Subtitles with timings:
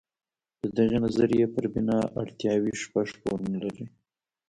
[0.61, 3.85] د دغې نظریې پر بنا اړتیاوې شپږ پوړونه لري.